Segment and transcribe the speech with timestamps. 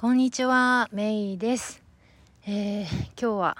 [0.00, 1.82] こんにちは、メイです。
[2.46, 3.56] えー、今日は、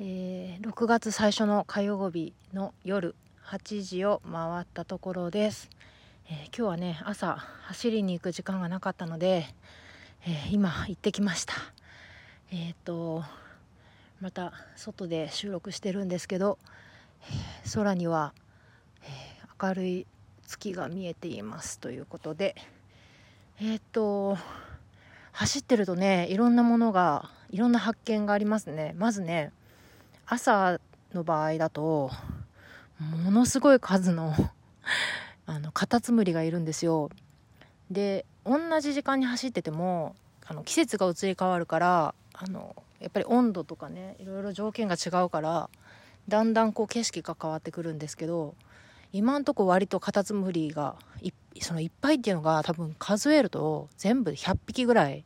[0.00, 3.14] えー、6月最初の火曜日の夜
[3.44, 5.68] 8時を回ったところです。
[6.30, 9.44] えー、今日はね、朝走りに行く時間がなかったので、
[10.26, 11.52] え今行ってきました。
[12.50, 13.22] えっ、と、
[14.22, 16.56] また外で収録してるんですけど、
[17.64, 18.32] え空には、
[19.02, 19.06] え
[19.62, 20.06] 明るい
[20.46, 22.54] 月が見えていますということで、
[23.60, 24.38] えっ、と、
[25.34, 28.94] 走ってるとねいろんなものがいろんな発見がありますね。
[28.96, 29.52] まずね
[30.26, 30.78] 朝
[31.12, 32.10] の場合だと
[33.00, 34.32] ものすごい数の
[35.46, 37.10] あのカタツムリがいるんですよ。
[37.90, 40.14] で同じ時間に走ってても
[40.46, 45.68] あの季節が移り変わるからあのやっぱり温度とかねいろいろ条件が違うから
[46.28, 48.54] だんだんこう景色が変わってくるんですけど
[49.12, 55.24] 今んとこ割とカタツムリがいっそのいっぱいっていうのが多分数えると全部で100匹ぐらい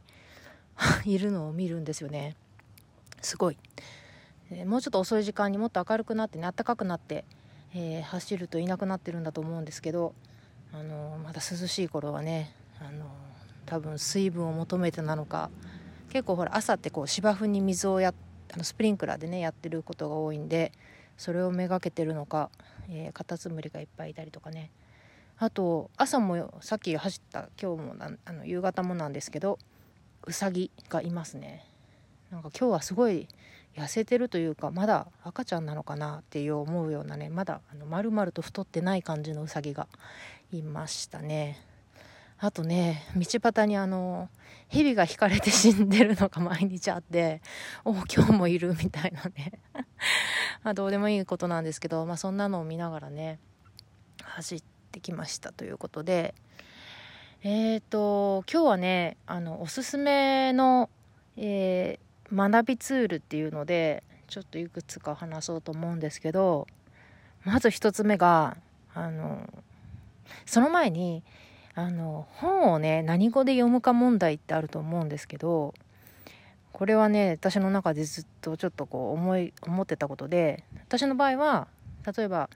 [1.05, 2.36] いるのを見るんですよね。
[3.20, 3.58] すごい、
[4.50, 7.25] え、もうちょっと遅い時間にもっと明るくなってね暖かくなって、
[7.75, 10.14] えー、走るといなくなってるんだと思うんですけど、
[10.72, 13.06] あの、まだ涼しい頃はね、あの
[13.66, 15.50] 多分水分を求めてなのか
[16.10, 18.14] 結構ほら朝ってこう芝生に水をや
[18.53, 20.72] あのスプリンクラーでねやってることが多いんで
[21.19, 22.48] それをめがけてるのか、
[22.88, 24.70] え、カタツムリがいっぱいいたりとかね。
[25.41, 27.94] あと朝もさっき走った今日も
[28.25, 29.58] あの夕方もなんですけど
[30.27, 31.64] うさぎがいますね。
[32.31, 33.28] なんか今日はすごい
[33.77, 39.86] 痩せてるというかまだ赤ちゃんなのかなって思うようなねまだあの丸々と太ってない感じのうさぎが
[40.53, 41.64] いましたね。
[42.41, 44.28] あとね道端にあの
[44.69, 47.42] 蛇が引かれて死んでるのが毎日あって
[47.84, 49.53] お今日もいるみたいなね。
[50.64, 53.39] まあどうでもいいことなんですけど、まあ、そんなのを見ながらね
[54.25, 56.34] 走ってってきましたということで
[57.42, 60.91] えっ、ー、と今日はねあのおすすめの、
[61.36, 66.66] えー、学びツールっていうのでちょっといくつか話そうと思うんですけど
[67.44, 68.56] まず1つ目が
[68.92, 69.48] あの
[70.44, 71.22] その前に
[71.75, 75.75] あの本をね何語で読むか問題ってあると思うんですけど
[76.72, 81.69] これはね私の中でずっとちょっとこう思い思ってたことで私の場合は
[82.16, 82.50] 例えば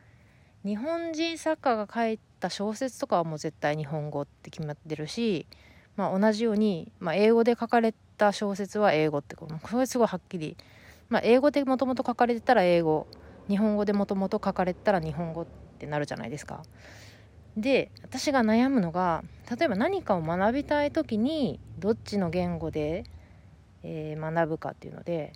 [0.64, 5.46] 日本人作家が書いた小説とかはもう絶対日本語って決まってるし、
[5.96, 10.56] まあ、同じように、まあ、英語で書かれた小説は英語ってこれすごいはっきり、
[11.08, 13.08] まあ、英語でもともと書かれてたら英語
[13.48, 15.46] 日本語でもともと書かれてたら日本語っ
[15.78, 16.62] てなるじゃないですか。
[17.56, 23.04] で私が悩むのが例えば何かを学びたい時にどっちの言語で、
[23.82, 25.34] えー、学ぶかっていうので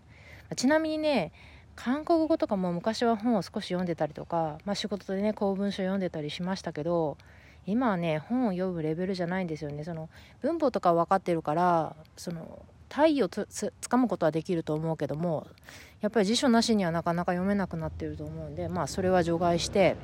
[0.55, 1.33] ちなみにね
[1.77, 7.17] 韓国語とかも昔は本を少し読んでたりとか、まあ、仕事でね公文書読んでたりしましたけど
[7.67, 9.85] 今はね本を読むレベルじゃないんですよね。
[9.85, 10.09] その
[10.41, 13.45] 文法とか分かってるからその体をつ
[13.89, 15.47] かむことはできると思うけども
[16.01, 19.97] やっぱり辞書なしにはなかなか読めなくなってると思うんでまあそれは除外して、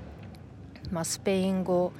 [0.90, 1.92] まあ、スペイン語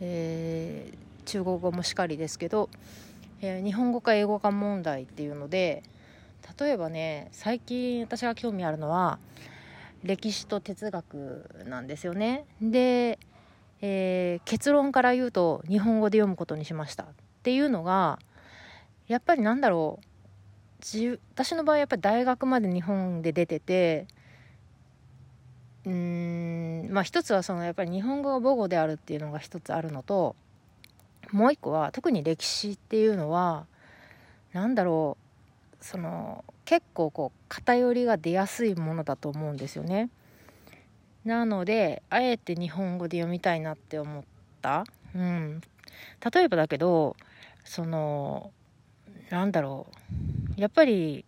[0.00, 2.68] えー、中国語もしかりですけど、
[3.40, 5.82] えー、日本語か英語か問題っていうので
[6.58, 9.18] 例えばね最近私が興味あるのは
[10.02, 12.44] 歴史と哲学なんですよね。
[12.60, 13.18] で、
[13.80, 17.04] えー、結論から言うと日本語で読むことにしました。
[17.04, 17.06] っ
[17.42, 18.18] ていうのが
[19.06, 20.08] やっぱりなんだろう
[20.80, 24.06] 私の場合やっぱり大学まで日本で出てて
[25.84, 30.36] うーんまあ一つはそのやっぱり日本語が母語であるっていうのが一つあるのと
[31.32, 33.66] もう一個は特に歴史っていうのは
[34.52, 35.27] 何だろう
[35.80, 40.10] その結構こう偏りが出やすいものだと思うんですよね。
[41.24, 44.24] なのであえて日本語で読みたいなって思っ
[44.62, 44.84] た。
[45.14, 45.60] うん、
[46.32, 47.16] 例えばだけど
[47.64, 48.50] その
[49.30, 49.86] なんだろ
[50.56, 51.24] うやっぱり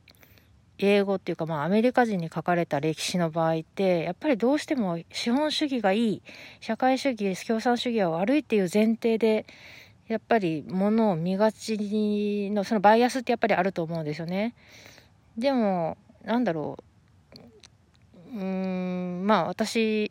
[0.79, 6.23] 英語っていうかまあアメリカ人に書かれた歴史の場合ってやっぱりどうしても資本主義がいい
[6.61, 9.47] 社会主義共産主義は悪いっていう前提で
[10.11, 14.57] やっぱり物を見がちのそのバイアスってやっぱりあると思うんですよね。
[15.39, 16.79] でもなんだろ
[18.35, 20.11] ううんまあ私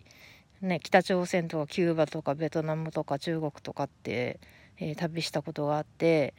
[0.62, 4.40] ね北朝鮮とかキューバとかベトナムとか中国とかって、
[4.78, 6.34] えー、旅したことがあって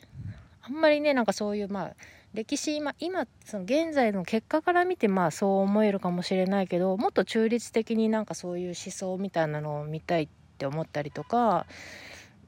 [0.63, 1.91] あんまりねなんかそういうまあ
[2.33, 11.67] 歴史今今その現在の結果から見てまあそう思えるかもしれないけどもっと中立的になんかそういう思想みたいなのを見たいって思ったりとか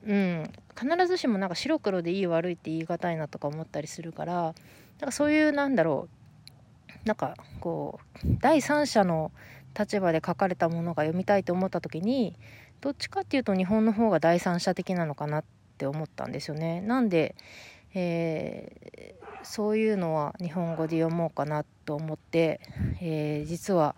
[0.06, 4.52] うん、必ずしもなんか白黒でいい悪いって言い難いなとか思ったりするからなん
[5.06, 6.08] かそういうなんだろ
[7.04, 9.32] うなんかこう第三者の
[9.78, 12.37] 立場で書かれたものが読みたいと思った時に
[12.81, 15.44] どっちかっていうと日本の方が第三者的なのかなっ
[15.78, 16.81] て思ったんですよね。
[16.81, 17.34] なんで、
[17.94, 22.60] えー、そういうのは日本語で読もうかなと思って、
[23.00, 23.94] えー、実は、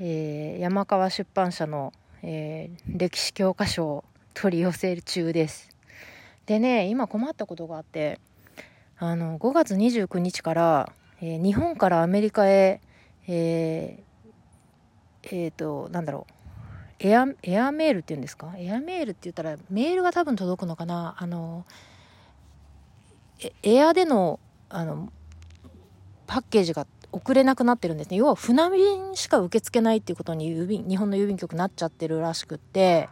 [0.00, 1.92] えー、山川出版社の、
[2.24, 4.04] え歴史教科書を
[4.34, 5.68] 取り寄せ中です。
[6.46, 8.18] でね今困ったことがあって
[8.98, 12.80] あの5月29日から、え日本からアメリカへ
[13.26, 16.32] えー、えー、となんだろう
[17.00, 18.54] エアエアメールっていうんですか？
[18.56, 21.16] エアメールって言ったらメールが多分届くのかな？
[21.18, 21.64] あの
[23.62, 24.38] エアでの
[24.68, 25.12] あの
[26.26, 28.16] パッケージが送れなくなってるんですね。
[28.16, 33.08] 要は船便しか受け付けないっていうことに郵便日本の郵便局なっちゃってるらしくって。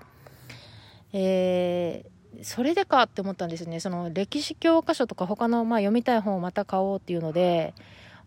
[1.13, 7.75] えー、それでかって思ったんですねその歴史教科書とか他のまあ読みたい本をまた買おうっていうので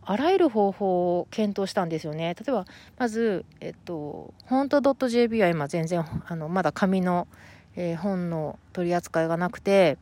[0.06, 2.36] あらゆる方法を検討したんですよね。
[2.36, 2.66] 例えば、
[2.98, 7.28] まず、えっと、本当 .jp は今全然、あの、まだ紙の、
[7.76, 9.98] えー、本の取り扱いがなくて、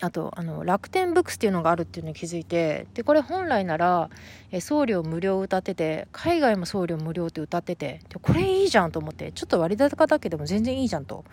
[0.00, 4.10] あと、あの、楽天ブックスっていうのがあるっていうのに気づいて、で、これ本来なら、
[4.52, 11.24] え送料無料歌ってて、海外も送料無料って歌ってて、でこれいいじゃんと思って、ちょっと割高だけでも全然いいじゃんと。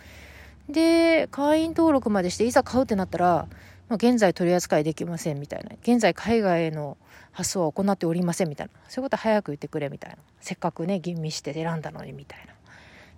[0.69, 3.47] で、会員登録までして、いざ買うってなったら、
[3.87, 5.75] まあ、現在取り扱いできませんみたいな。
[5.81, 6.97] 現在海外への
[7.31, 8.73] 発送は行っておりませんみたいな。
[8.87, 10.17] そういうことは早く言ってくれみたいな。
[10.39, 12.53] せっかくね吟味して選んだのにみたいな。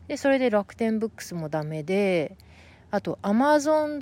[0.07, 2.35] でそれで楽天ブックスもダメで
[2.91, 4.01] あと amazon.co.jp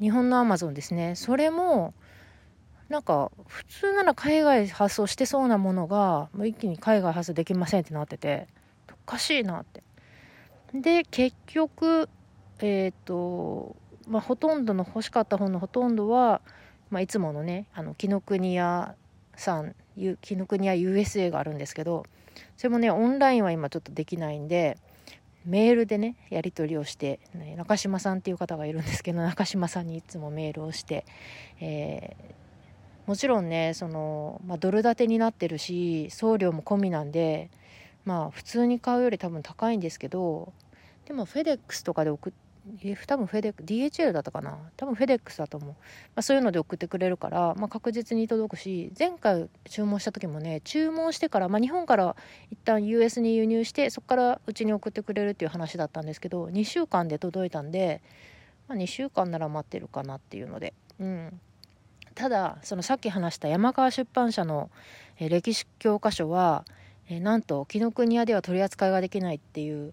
[0.00, 1.14] 日本の Amazon ですね。
[1.14, 1.94] それも
[2.88, 8.48] なんか普通なら海外発送してそうなものがもう一気に海外発送できませんってなってて
[9.06, 9.82] おかしいなって。
[10.74, 12.08] で結局
[12.60, 13.76] えっ、ー、と
[14.08, 16.40] まあほとんどの欲しかった本のほとんどは
[16.94, 18.94] まあ、いつものねあの紀ノ国屋
[19.34, 22.04] さん紀ノ国屋 USA があるんですけど
[22.56, 24.78] それもねオンラインは今ちょっとできないんで
[25.44, 31.04] メールでねやり取りをして、ね、中島さんっていう方がいるんですけど中島さんにいつもメールをして、
[31.60, 37.50] えー、もちろんねその、まあ、ドル建てになってるし送料も込みなんで
[38.04, 40.52] まあ普通に買うより多分高いんですけど
[41.06, 42.32] でもフェデックスとかで送っ
[43.06, 44.56] 多分フェデック DHL だったかな。
[44.76, 45.76] 多分フェデックスだと思う、ま
[46.16, 52.16] あ、そういうので送ってくれるから、まあ、確実に届くし前回注文した時もね注文してから、まあ、日本から
[52.50, 58.00] 一旦 US に輸入してそこからうちに送ってくれるっていう話だったんですけど2週間で届いたんで、
[58.66, 60.72] まあ、2週間なら待ってるかなっていうので。
[60.98, 61.40] うん。
[62.14, 64.70] ただそのさっき話した山川出版社の
[65.18, 66.64] 歴史教科書は
[67.08, 69.92] えー、なんと紀ノ国屋では取り扱いができないっていう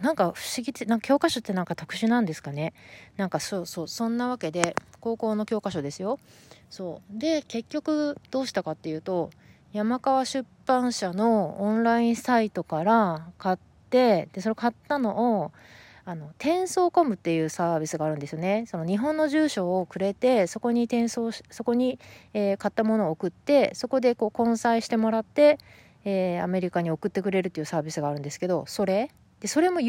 [0.00, 2.74] なんか不思議ってなんか教科書ってなんか特殊なんですかね？
[3.16, 6.18] なんかそうそうそんなわけで高校の教科書ですよ。
[6.68, 7.18] そう。
[7.18, 9.30] で結局どうしたかっていうと
[9.72, 13.56] 山川出版社のオンラインサイトから買っ
[13.90, 15.52] てでそれ買ったのを
[16.04, 18.64] あの転送コムっていうサービスがあるんですよね。
[18.68, 21.98] その日本の住所をくれてそこに転送そこに、
[22.32, 25.58] えー、買ったものを送ってそこでこう混載してもらって
[26.08, 29.10] えー、アメリカに送ってくれるっていうサービスがあるんですけどそれ？
[29.40, 29.80] でそれも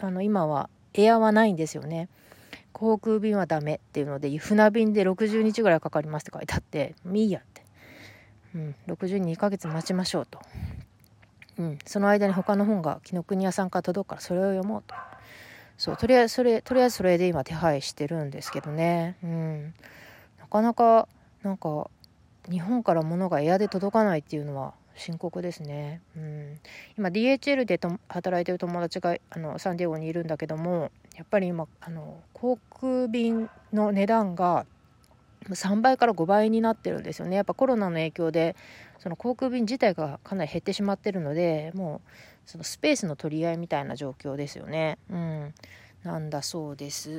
[0.00, 2.08] あの今はエアはないんですよね。
[2.72, 7.62] 航空便はダメっていうので船便で60日ぐらいかかりますって書いてあっていいやって、
[8.54, 10.40] うん、62ヶ月待ちましょうと、
[11.58, 14.94] うん、その間に他の本が紀ノ国屋さんから届くからそれを読もうと。
[15.78, 19.16] そうとりあえずそれとりあえずそれで今手配してるんですけどね。
[19.22, 19.74] うん。
[20.38, 21.08] なかなか
[21.42, 21.90] なんか
[22.50, 26.60] 日本から物がエアで届かないっていうのは深刻ですね、うん、
[26.98, 34.66] 今 DHL でと働いてる友達があのサンディエゴにいるんだけどもやっぱり今あの航空便の値段が
[35.48, 37.36] 3倍から5倍になってるんですよね。
[37.36, 38.56] やっぱコロナの影響で
[38.98, 42.10] その航空便自体がかなり減ってしまってるのでもう
[42.46, 44.98] そのスペースの取り合いみたいな状況ですよね。
[45.08, 45.54] うん。
[46.02, 47.18] なんだそうです。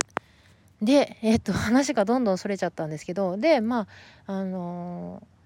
[0.82, 3.88] でえっと話がどんどんそれちゃったんですけどでま
[4.28, 5.37] ああのー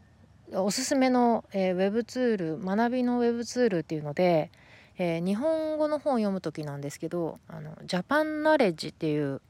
[0.53, 4.51] おすすめの、えー、ウェブツール学びのウェブツールっていうので、
[4.97, 9.41] えー、日本語の本を読む時なんですけどあのジャパンナレッジっていう、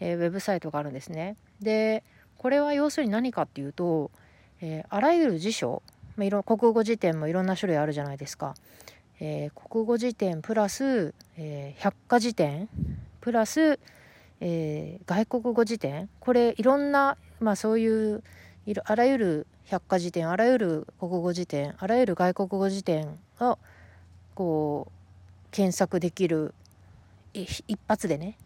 [0.00, 1.36] えー、ウェブサイトがあるんですね。
[1.60, 2.04] で
[2.36, 4.10] これは要するに何かっていうと、
[4.60, 5.80] えあらゆる辞書、
[6.16, 8.56] まあ、いろ国語辞典もいろんな種類あるじゃないですか、
[9.20, 12.68] え国語辞典プラス、え百科事典
[13.20, 13.78] プラス、
[14.40, 16.08] え外国語辞典。
[16.18, 18.24] これいろんな、まあ、そういう
[18.84, 23.58] あらゆる百科事典あらゆる国語辞典あらゆる外国語辞典を
[24.34, 24.92] こう
[25.50, 26.54] 検索できる
[27.34, 28.36] 一発でね、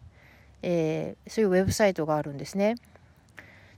[0.61, 2.75] えー、そういうウェブサイトがあるんですね。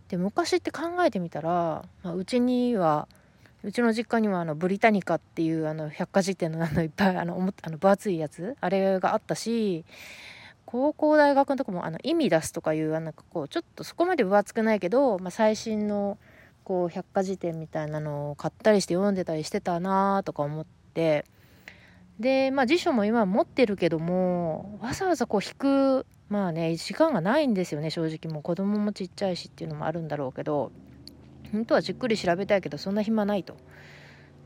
[0.08, 3.08] で昔って考えてみたら、まあ、うちには
[3.64, 9.86] うちの実家にはあのブリタニカっていうあの百科事典のあのいっぱいあのあの分厚いやつあれがあったし
[10.66, 16.18] 高校大学のとこもあの意味出すとかいうなんかこうちょっとそこまで分厚くないけど、まあ、最新の
[16.70, 21.26] こう百科事典みたいなのを買ったりして読んでたりしてたなとか思って。
[22.20, 28.44] でまあ辞書も今持ってるけどもわざわざこう引くまあね時間がないんですよね正直もう。
[28.44, 30.72] 子供もちっちゃいしっていうのもあるんだろうけど
[31.52, 33.58] 本当はじっくり調べたいけどそんな暇ないと。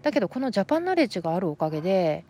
[0.01, 2.23] だけどこのジャパンナレッジがあるおかげで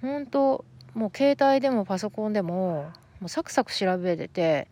[0.00, 0.64] 本当
[0.94, 2.90] もう携帯でもパソコンでも
[3.20, 4.66] もうサクサク調べれて、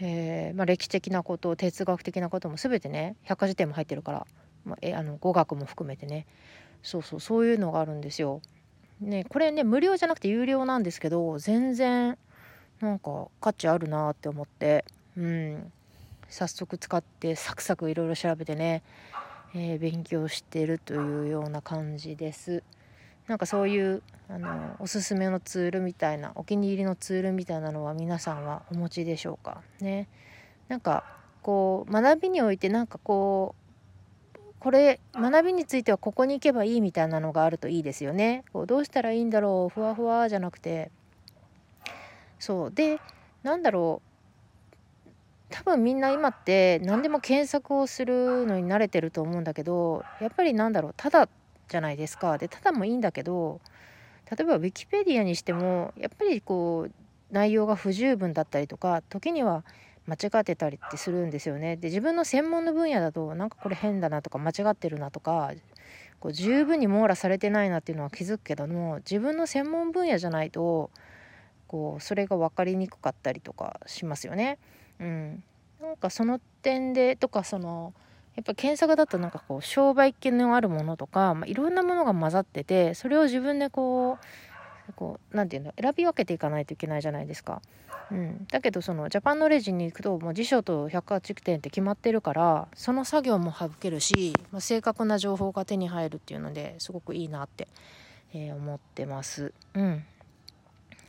[0.00, 4.26] えー、まあ、歴史的なこと哲学的なことも全てね百科事典も入ってるから、
[4.64, 6.26] まあ、えあの語学も含めてね
[6.82, 8.40] そうそうそういうのがあるんですよ。
[9.00, 12.18] ねこれね無料じゃなくて有料なんですけど全然
[12.80, 14.84] なんか価値あるなって思って
[15.16, 15.72] うん
[16.28, 18.82] 早速使ってサクサクいろいろ調べてね、
[19.54, 22.62] えー、勉強してるというような感じです。
[23.30, 30.08] なんかそういうあのおすすめのツールみたいなお気に入りのツールみたいなのは皆さんはお持ちでしょうかね。
[30.66, 31.04] なんか
[31.40, 33.54] こう学びにおいてなんかこ
[34.34, 38.42] うこれ学びについてはここに行けばいいみたいなのがあるといいですよね。
[38.52, 40.90] こうどうしたらいいんだろうふわふわじゃなくて。
[42.40, 42.72] そう。
[42.72, 42.98] で
[43.44, 45.08] なんだろう。
[45.50, 50.94] 多分みんな今って何でも検索をするのに慣れてると思うんだけどやっぱりなんだろう。
[50.96, 51.28] ただ
[51.70, 52.36] じゃないですか。
[52.36, 53.60] でただもいいんだけど
[54.30, 56.92] 例えばウィキペディアにしてもやっぱりこう
[57.30, 59.64] 内容が不十分だったりとか時には
[60.06, 61.76] 間違ってたりってするんですよね。
[61.76, 65.52] で自分の専門の分野だとなんかこれ変だなとか間違ってるなとか
[66.18, 70.90] こう十分に網羅されてないなっていうのは気づくけども自分の専門分野じゃないと
[71.68, 74.58] こうそれが分かりにくかったりとかしますよね。
[74.98, 75.42] うん、
[75.80, 77.94] なんかその点でとかその
[78.36, 84.18] やっぱ検索だとなんかこう商売気のあるものとか、まあ、いろんなものが混ざっててそれを自分でこ
[84.88, 87.62] うこうなんていうの選び分けていかないといけないじゃないですか。
[88.10, 97.68] うん、だけどそのジャパンノレジに行くともう辞書と百科事典って決まってるからその作業も省けるし、まあ、正確な情報が手に入るっていうのですごくいいなって、
[98.34, 99.52] えー、思ってます。
[99.74, 100.04] うん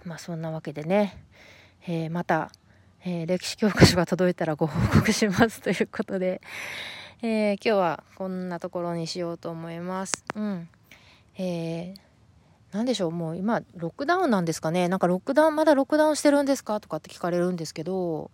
[0.06, 1.18] まあそんなわけでね、
[1.88, 2.52] えー、また、
[3.06, 6.42] えー、歴史教科書が届いたらご報告しますということで、
[7.24, 10.26] えー、今日はこんなところにしようと思います。
[10.34, 10.68] うん。
[11.38, 12.00] えー、
[12.72, 14.90] 何でしょう、もう今、ロックダウンなんですかね。
[14.90, 18.32] なんかロックダウン、まだロックダウンしてるんですかとかって聞かれるんですけど、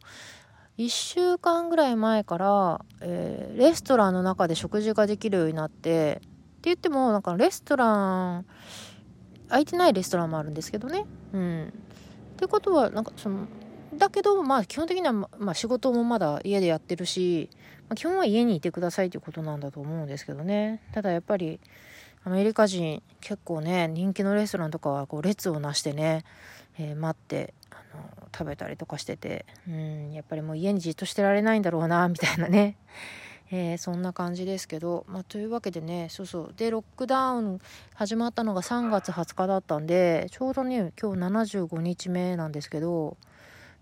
[0.77, 6.29] 1週間ぐらい前から、えー、レストランの中で食事ができるようになって、って
[6.63, 8.45] 言っても、なんかレストラン、
[9.49, 11.05] 空いてないレストランもあるんですけどね。
[11.33, 11.73] うん。
[12.35, 13.47] ってことは、なんかその、
[13.97, 17.49] だけど、まあ基本的には、まあ仕事もまだ家でやってるし、
[17.89, 20.81] まあ、基本は家にいてくださいということなんだと思うんですけどね。
[20.93, 21.59] ただやっぱり、
[22.23, 26.25] アメリカ人結構ね、人気のレストランとかはこう列をなしてね、
[26.77, 32.75] えー、待って、あの、食べたりとかしてて、うん、やっぱりもう家にじっとしてられないんだろうな、 みたいなね。
[33.49, 36.53] えー、そんな感じですけど、まあ、というわけでね、そうそう。
[36.57, 37.59] で、ロックダウン
[37.95, 43.15] 始まったのが3月20日だったんで、ちょうどね、今日75日目なんですけど、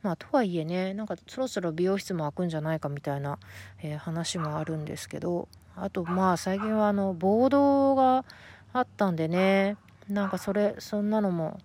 [0.05, 3.39] まあとはいえねなんかそろそろ美容室も開くんじゃないかみたいな、
[3.81, 8.23] えー、話もあるんですけどあとまあ最近はあの暴動が
[8.71, 11.59] あったんでねなんかそれそんなのも、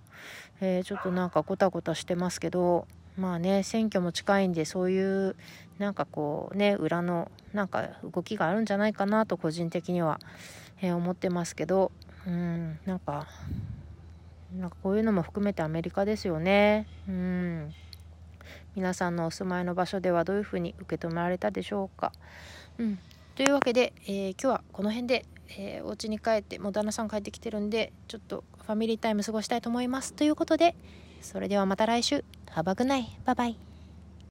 [0.63, 2.87] えー、ちょっとなんかゴタゴタしてますけど
[3.19, 5.37] まあね選挙も近いんでそういう
[5.79, 10.19] なんかこうね裏のなんか動きがあるんじゃないかなと個人的には、
[10.81, 11.93] えー、思ってますけど
[12.27, 13.27] うんなんか
[14.59, 16.87] なんかこういうのも含めてアメリカですよね。
[17.09, 17.73] うん。
[18.77, 22.13] 皆さんのお住まいの場所ではどういうふうに受け止められたでしょうか？
[22.79, 22.99] うん、
[23.35, 25.25] というわけで、えー、今日はこの辺で、
[25.59, 30.15] えー、お家に帰ってもう旦那さん帰ってきてるんでちょっとファミリータイム過ごしたいと思います。
[30.15, 30.75] ということで
[31.21, 32.25] それではまた来週。
[32.51, 33.70] ハバグナイバイバイ。